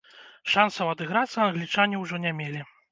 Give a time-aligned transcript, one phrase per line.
[0.53, 2.69] Шансаў адыграцца англічане ўжо не мелі.